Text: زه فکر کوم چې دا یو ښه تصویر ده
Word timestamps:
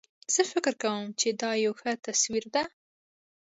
زه 0.33 0.41
فکر 0.51 0.73
کوم 0.81 1.03
چې 1.19 1.27
دا 1.41 1.51
یو 1.65 1.73
ښه 1.79 1.91
تصویر 2.05 2.45
ده 2.53 2.63